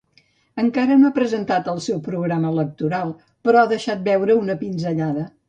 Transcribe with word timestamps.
Encara 0.61 0.95
no 1.01 1.09
ha 1.09 1.13
presentat 1.17 1.69
el 1.73 1.81
seu 1.89 1.99
programa 2.07 2.55
electoral, 2.57 3.13
però 3.49 3.61
ha 3.63 3.71
deixat 3.75 4.03
veure 4.11 4.41
una 4.43 4.59
pinzellada. 4.65 5.29